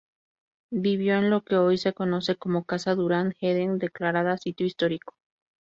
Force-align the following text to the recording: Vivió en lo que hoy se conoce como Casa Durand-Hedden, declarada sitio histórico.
Vivió 0.73 1.15
en 1.17 1.29
lo 1.29 1.41
que 1.43 1.57
hoy 1.57 1.77
se 1.77 1.93
conoce 1.93 2.35
como 2.35 2.63
Casa 2.63 2.95
Durand-Hedden, 2.95 3.77
declarada 3.77 4.35
sitio 4.39 4.65
histórico. 4.65 5.13